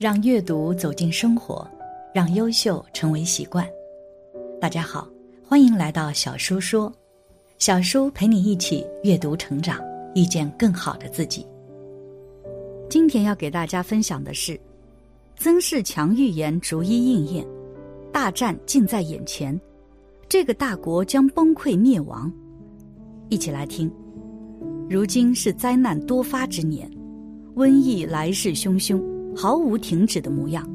[0.00, 1.70] 让阅读走进生活，
[2.14, 3.68] 让优秀成为习惯。
[4.58, 5.06] 大家好，
[5.46, 6.90] 欢迎来到小叔说，
[7.58, 9.78] 小叔陪你一起阅读成长，
[10.14, 11.46] 遇见更好的自己。
[12.88, 14.58] 今天要给大家分享的是，
[15.36, 17.46] 曾仕强预言逐一应验，
[18.10, 19.60] 大战近在眼前，
[20.30, 22.32] 这个大国将崩溃灭亡。
[23.28, 23.92] 一起来听。
[24.88, 26.90] 如今是灾难多发之年，
[27.54, 28.98] 瘟疫来势汹汹。
[29.40, 30.68] 毫无停止的模样，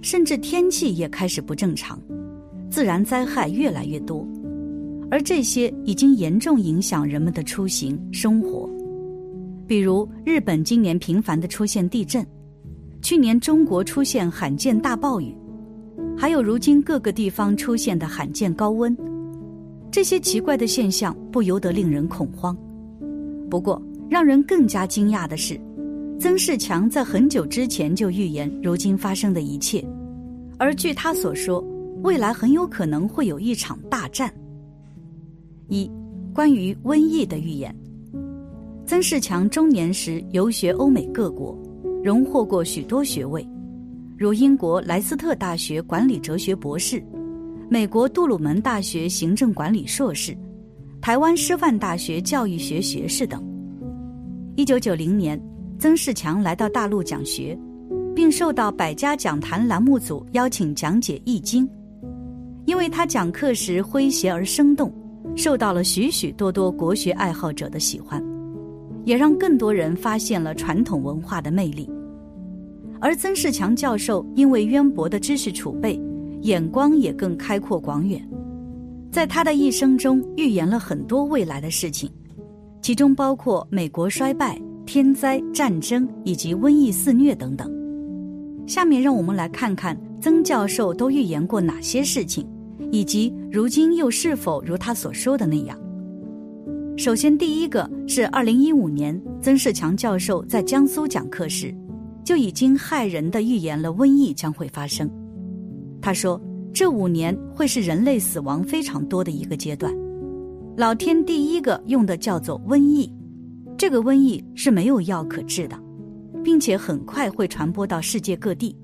[0.00, 2.00] 甚至天气也开始不正常，
[2.70, 4.26] 自然灾害越来越多，
[5.10, 8.66] 而这些已经严重影响人们的出行生活。
[9.66, 12.26] 比如日本今年频繁的出现地震，
[13.02, 15.36] 去年中国出现罕见大暴雨，
[16.16, 18.96] 还有如今各个地方出现的罕见高温，
[19.90, 22.56] 这些奇怪的现象不由得令人恐慌。
[23.50, 23.78] 不过，
[24.08, 25.60] 让人更加惊讶的是。
[26.20, 29.82] 曾仕强在很久之前就预言如今发生的一切，
[30.58, 31.64] 而据他所说，
[32.02, 34.30] 未来很有可能会有一场大战。
[35.68, 35.90] 一、
[36.34, 37.74] 关于瘟疫的预言。
[38.84, 41.58] 曾仕强中年时游学欧美各国，
[42.04, 43.48] 荣获过许多学位，
[44.18, 47.02] 如英国莱斯特大学管理哲学博士、
[47.70, 50.36] 美国杜鲁门大学行政管理硕士、
[51.00, 53.42] 台湾师范大学教育学学士等。
[54.54, 55.40] 一九九零年。
[55.80, 57.58] 曾仕强来到大陆讲学，
[58.14, 61.66] 并受到百家讲坛栏目组邀请讲解《易经》，
[62.66, 64.92] 因为他讲课时诙谐而生动，
[65.34, 68.22] 受到了许许多多国学爱好者的喜欢，
[69.06, 71.90] 也让更多人发现了传统文化的魅力。
[73.00, 75.98] 而曾仕强教授因为渊博的知识储备，
[76.42, 78.22] 眼光也更开阔广远，
[79.10, 82.10] 在他的一生中预言了很多未来的事情，
[82.82, 84.60] 其中包括美国衰败。
[84.92, 87.72] 天灾、战争以及瘟疫肆虐等等。
[88.66, 92.44] 下面让我们来看看曾教授都预言过哪些事情，
[92.90, 95.78] 以及如今又是否如他所说的那样。
[96.96, 101.72] 首先，第一个是二零一五年，曾仕强教授在江苏讲课时，
[102.24, 105.08] 就已经骇人的预言了瘟疫将会发生。
[106.02, 106.42] 他说，
[106.74, 109.94] 这五年会是人类死亡非常多的一个阶段，
[110.76, 113.08] 老天第一个用的叫做瘟疫。
[113.80, 115.74] 这个瘟疫是没有药可治的，
[116.44, 118.76] 并且很快会传播到世界各地。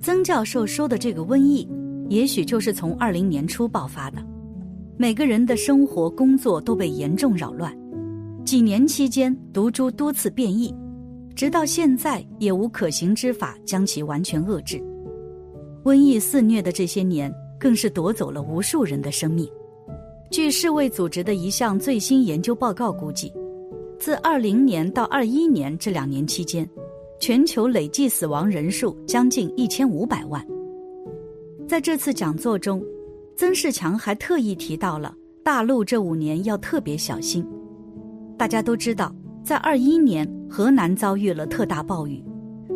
[0.00, 1.68] 曾教授说的这个瘟疫，
[2.08, 4.16] 也许就是从二零年初爆发的。
[4.96, 7.70] 每个人的生活、工作都被严重扰乱。
[8.46, 10.74] 几年期间，毒株多次变异，
[11.36, 14.82] 直到现在也无可行之法将其完全遏制。
[15.84, 17.30] 瘟疫肆虐的这些年，
[17.60, 19.46] 更是夺走了无数人的生命。
[20.30, 23.30] 据世卫组织的一项最新研究报告估计。
[23.98, 26.68] 自二零年到二一年这两年期间，
[27.18, 30.44] 全球累计死亡人数将近一千五百万。
[31.66, 32.82] 在这次讲座中，
[33.36, 37.44] 曾仕强还特意提到了大陆这五年要特别小心。
[38.36, 42.22] 大家都知道，在二一年河南遭遇了特大暴雨，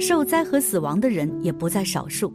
[0.00, 2.32] 受灾和死亡的人也不在少数。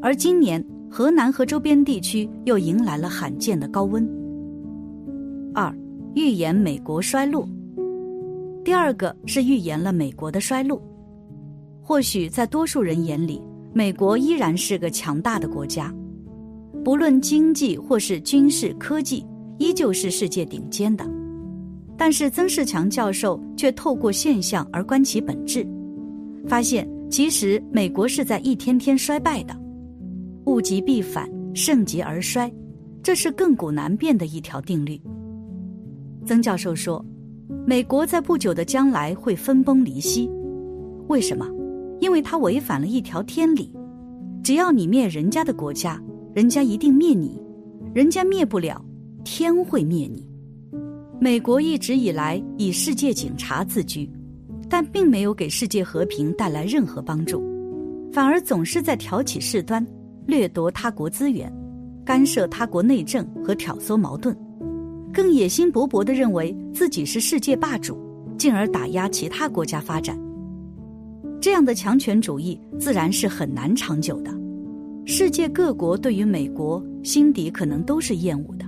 [0.00, 4.08] 而今年河南和周边地区又迎来了罕见的高温。
[5.52, 5.74] 二，
[6.14, 7.44] 预言美国衰落。
[8.64, 10.82] 第二个是预言了美国的衰落。
[11.82, 13.42] 或许在多数人眼里，
[13.74, 15.94] 美国依然是个强大的国家，
[16.82, 19.22] 不论经济或是军事科技，
[19.58, 21.06] 依旧是世界顶尖的。
[21.94, 25.66] 但是曾仕强教授却透过现象而观其本质，
[26.48, 29.54] 发现其实美国是在一天天衰败的。
[30.46, 32.50] 物极必反，盛极而衰，
[33.02, 34.98] 这是亘古难变的一条定律。
[36.24, 37.04] 曾教授说。
[37.66, 40.30] 美国在不久的将来会分崩离析，
[41.08, 41.46] 为什么？
[42.00, 43.72] 因为它违反了一条天理：
[44.42, 46.02] 只要你灭人家的国家，
[46.34, 47.40] 人家一定灭你；
[47.94, 48.84] 人家灭不了，
[49.24, 50.28] 天会灭你。
[51.20, 54.10] 美国一直以来以世界警察自居，
[54.68, 57.42] 但并没有给世界和平带来任何帮助，
[58.12, 59.86] 反而总是在挑起事端，
[60.26, 61.50] 掠夺他国资源，
[62.04, 64.36] 干涉他国内政和挑唆矛盾。
[65.14, 67.96] 更野心勃勃地认为自己是世界霸主，
[68.36, 70.18] 进而打压其他国家发展。
[71.40, 74.32] 这样的强权主义自然是很难长久的。
[75.06, 78.66] 世界各国对于美国心底可能都是厌恶的，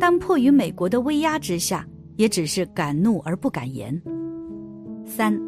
[0.00, 1.86] 但迫于美国的威压之下，
[2.16, 4.00] 也只是敢怒而不敢言。
[5.04, 5.38] 三，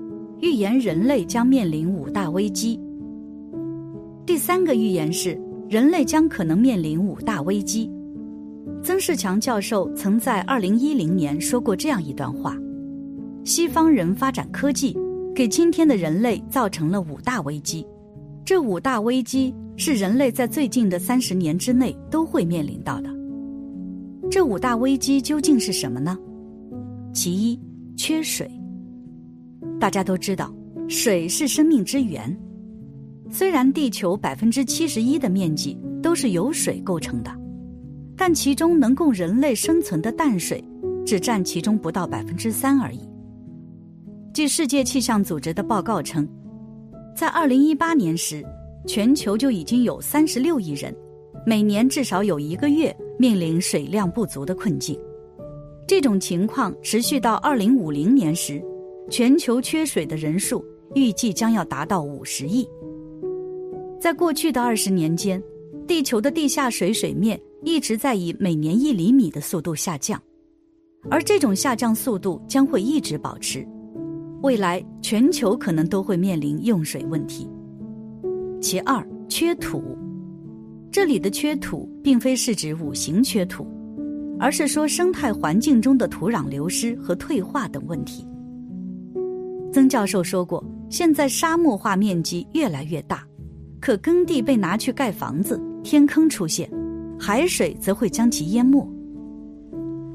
[0.41, 2.79] 预言人类将面临五大危机。
[4.27, 7.91] 第三个预言是人类将可能面临五大危机。
[8.83, 12.57] 曾仕强教授曾在二零一零年说过这样一段话：
[13.45, 14.97] 西方人发展科技，
[15.35, 17.87] 给今天的人类造成了五大危机，
[18.45, 23.11] 这五大危机是人类在最近的三十年之内都会面临到的。
[24.31, 26.17] 这五大危机究竟是什么呢？
[27.13, 27.61] 其一，
[27.97, 28.51] 缺水。
[29.79, 30.55] 大家都知道，
[30.89, 32.35] 水是生命之源。
[33.31, 37.31] 虽然地球百分之七十一的面积都是由水构成的，
[38.21, 40.63] 但其中能供人类生存的淡水
[41.07, 43.01] 只占其中不到百分之三而已。
[44.35, 46.29] 据世界气象组织的报告称，
[47.17, 48.45] 在二零一八年时，
[48.87, 50.95] 全球就已经有三十六亿人，
[51.47, 55.01] 每年至少有一个月面临水量不足的困境。
[55.89, 58.63] 这种情况持续到二零五零年时，
[59.09, 60.63] 全球缺水的人数
[60.95, 62.69] 预计将要达到五十亿。
[63.99, 65.43] 在过去的二十年间，
[65.87, 70.21] 地球的地下水水面一直在以每年一厘米的速度下降，
[71.11, 73.67] 而这种下降速度将会一直保持。
[74.43, 77.49] 未来全球可能都会面临用水问题。
[78.61, 79.97] 其二，缺土。
[80.91, 83.67] 这里的缺土并非是指五行缺土，
[84.39, 88.27] 而是说生态环境中的土壤流失和退化等问题。
[89.73, 93.23] 曾教授说过，现在沙漠化面积越来越大，
[93.81, 96.69] 可耕地被拿去盖房子，天坑出现，
[97.21, 98.89] 海水则会将其淹没。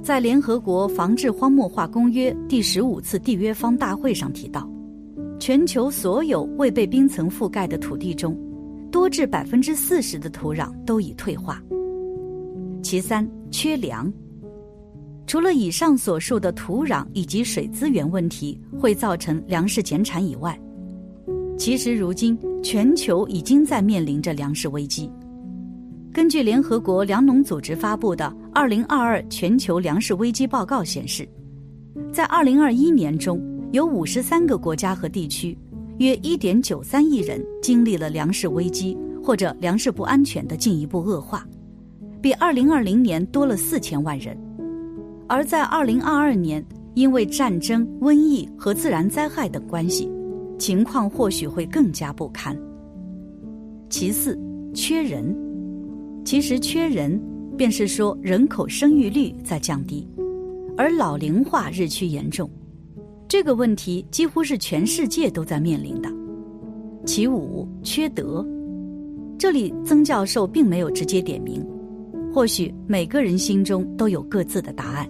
[0.02, 4.68] 在联合国防治荒漠化公约第十五次缔约方大会上提到，
[5.40, 8.36] 全球所有未被冰层覆盖的土地中，
[8.92, 11.62] 多至百分之四十的土壤都已退化。
[12.82, 14.12] 其三，缺粮。
[15.28, 20.60] 除了以上所述的土壤以及水资源问题会造成粮食减产以外，
[21.56, 25.08] 其实如今全球已经在面临着粮食危机。
[26.16, 28.24] 根据联合国粮农组织发布的
[28.54, 31.28] 《二零二二全球粮食危机报告》显示，
[32.10, 33.38] 在二零二一年中，
[33.74, 35.58] 有五十三个国家和地区，
[35.98, 41.46] 约一点九三亿人经历了粮食危机或者粮食不安全的进一步恶化，
[42.22, 44.38] 比二零二零年多了四千万人。
[45.28, 50.10] 而在二零二二年，因为战争、瘟疫和自然灾害等关系，
[50.58, 52.58] 情况或许会更加不堪。
[53.90, 54.40] 其四，
[54.74, 55.44] 缺人。
[56.26, 57.22] 其实缺人，
[57.56, 60.08] 便是说人口生育率在降低，
[60.76, 62.50] 而老龄化日趋严重。
[63.28, 66.10] 这个问题几乎是全世界都在面临的。
[67.06, 68.44] 其五，缺德。
[69.38, 71.64] 这里曾教授并没有直接点名，
[72.34, 75.08] 或许每个人心中都有各自的答案。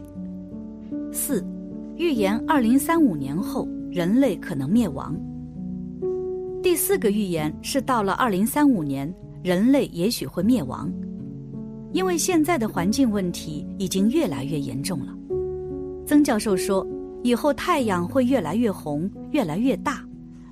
[1.14, 1.42] 四，
[1.96, 5.16] 预言二零三五年后人类可能灭亡。
[6.62, 9.12] 第四个预言是到了二零三五年。
[9.46, 10.92] 人类也许会灭亡，
[11.94, 15.16] 因为现在的环境问题已经越来越严重了。
[16.04, 16.84] 曾教授说，
[17.22, 20.04] 以后太阳会越来越红，越来越大，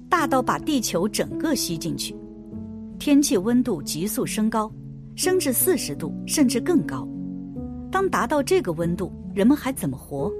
[0.07, 2.15] 大到把地球整个吸进去。
[2.99, 4.71] 天气温度急速升高，
[5.15, 7.07] 升至四十度甚至更高。
[7.91, 10.31] 当达到这个温度，人们还怎么活？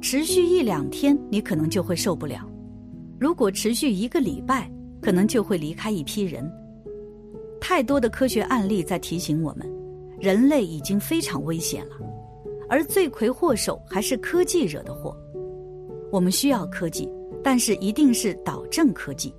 [0.00, 2.48] 持续一两天，你可能就会受不了；
[3.20, 4.72] 如果持续一个礼拜，
[5.02, 6.50] 可能就会离开一批人。
[7.66, 9.66] 太多的科学案例在提醒我们，
[10.20, 11.96] 人类已经非常危险了，
[12.68, 15.16] 而罪魁祸首还是科技惹的祸。
[16.12, 17.10] 我们需要科技，
[17.42, 19.34] 但是一定是导正科技。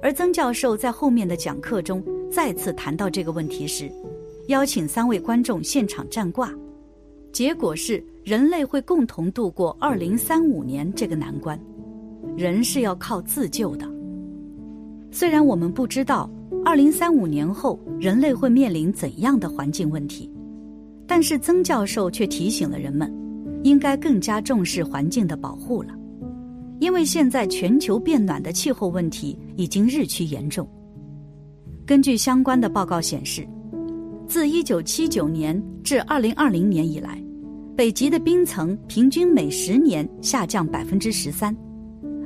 [0.00, 3.90] 而曾教授在后面的讲课中再次谈到这个问题时，
[4.46, 6.54] 邀请三位观众现场占卦，
[7.32, 11.60] 结果是人类会共同度过二零三五年这个难关，
[12.36, 13.90] 人是要靠自救的。
[15.10, 16.30] 虽然我们不知道。
[16.64, 20.30] 二零三五年后，人类会面临怎样的环境问题？
[21.08, 23.12] 但是曾教授却提醒了人们，
[23.64, 25.92] 应该更加重视环境的保护了，
[26.78, 30.66] 因为现在全球变暖的气候问题已经日趋严重。
[31.84, 33.46] 根据相关的报告显示，
[34.28, 37.20] 自一九七九年至二零二零年以来，
[37.76, 41.54] 北极的冰层平均每十年下降百分之十三，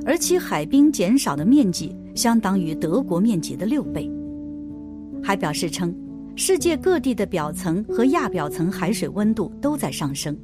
[0.05, 4.09] 而其海冰减少的面积相当于德国面积的六倍。
[5.23, 5.93] 还表示称，
[6.35, 10.37] 世界各地的表层和亚表层海水温度都在上升，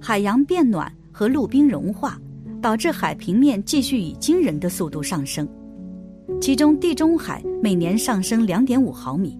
[0.00, 2.18] 海洋变暖和陆冰融化
[2.60, 5.48] 导致海平面继续以惊人的速度上升，
[6.40, 9.38] 其中地中海每年上升两点五毫米，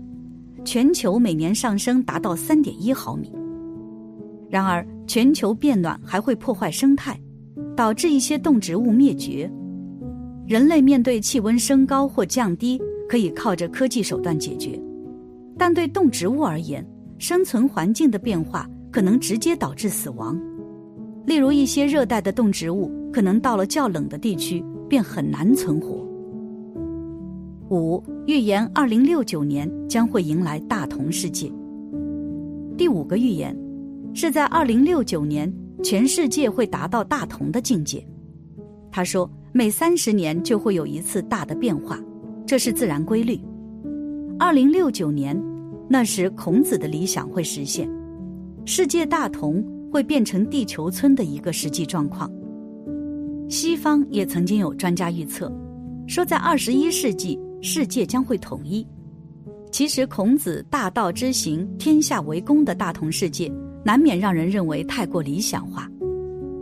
[0.64, 3.33] 全球每年上升达到三点一毫米。
[4.49, 7.19] 然而，全球变暖还会破坏生态，
[7.76, 9.50] 导致一些动植物灭绝。
[10.47, 12.81] 人类面对气温升高或降低。
[13.11, 14.81] 可以靠着科技手段解决，
[15.59, 16.87] 但对动植物而言，
[17.19, 20.40] 生存环境的变化可能直接导致死亡。
[21.26, 26.07] 例如，一些热带的动植物可能到了较冷的地区便很难存活。
[27.69, 31.52] 五预言二零六九年将会迎来大同世界。
[32.79, 33.57] 第五个预言
[34.14, 35.52] 是在二零六九年，
[35.83, 38.07] 全世界会达到大同的境界。
[38.93, 41.99] 他说，每三十年就会有一次大的变化，
[42.50, 43.40] 这是自然规律。
[44.37, 45.40] 二零六九年，
[45.88, 47.88] 那时孔子的理想会实现，
[48.64, 52.28] 世界大同会变成地球村的一个实际状况。
[53.49, 55.49] 西方也曾经有专家预测，
[56.09, 58.85] 说在二十一世纪世界将会统一。
[59.71, 63.49] 其实孔子大道之行，天下为公的大同世界，
[63.85, 65.88] 难免让人认为太过理想化。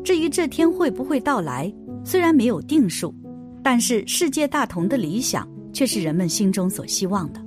[0.04, 1.73] 至于这天会不会到来，
[2.04, 3.14] 虽然没有定数，
[3.62, 5.49] 但是世界大同的理想
[5.79, 7.41] 却是人们心中所希望的。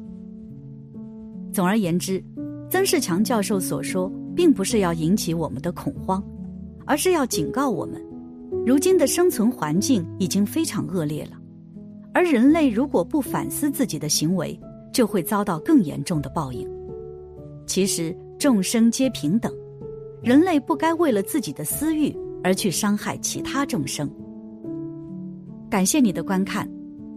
[1.51, 2.23] 总而言之，
[2.69, 6.23] 曾仕强教授所说，并不是要引起我们的恐慌，
[6.85, 8.01] 而是要警告我们：
[8.65, 11.31] 如今的生存环境已经非常恶劣了，
[12.13, 14.57] 而人类如果不反思自己的行为，
[14.93, 16.65] 就会遭到更严重的报应。
[17.67, 19.53] 其实众生皆平等，
[20.23, 24.09] 人类不该为了自己的私欲而去伤害其他众生。
[25.69, 26.65] 感谢你的观看，